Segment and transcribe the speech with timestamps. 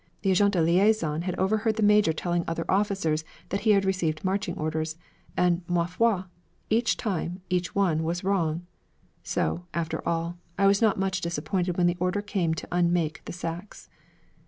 [0.23, 4.23] The agents de liaison had overheard the major telling other officers that he had received
[4.25, 4.95] marching orders,
[5.37, 6.23] and, 'ma foi!
[6.71, 8.65] each time each one was wrong!'
[9.21, 13.33] So, after all, I was not much disappointed when the order came to unmake the
[13.33, 13.89] sacks.